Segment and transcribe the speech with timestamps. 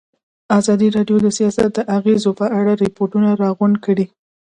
[0.59, 4.05] ازادي راډیو د سیاست د اغېزو په اړه ریپوټونه راغونډ کړي.